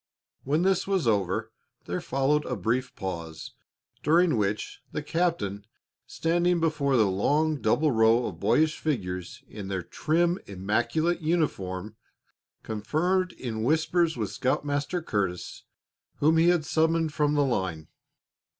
When 0.45 0.63
this 0.63 0.87
was 0.87 1.07
over, 1.07 1.51
there 1.85 2.01
followed 2.01 2.43
a 2.45 2.55
brief 2.55 2.95
pause, 2.95 3.51
during 4.01 4.35
which 4.35 4.81
the 4.91 5.03
captain, 5.03 5.63
standing 6.07 6.59
before 6.59 6.97
the 6.97 7.05
long, 7.05 7.57
double 7.61 7.91
row 7.91 8.25
of 8.25 8.39
boyish 8.39 8.79
figures, 8.79 9.43
in 9.47 9.67
their 9.67 9.83
trim, 9.83 10.39
immaculate 10.47 11.21
uniforms, 11.21 11.91
conferred 12.63 13.33
in 13.33 13.61
whispers 13.63 14.17
with 14.17 14.31
Scoutmaster 14.31 15.03
Curtis, 15.03 15.65
whom 16.15 16.37
he 16.37 16.49
had 16.49 16.65
summoned 16.65 17.13
from 17.13 17.35
the 17.35 17.45
line. 17.45 17.87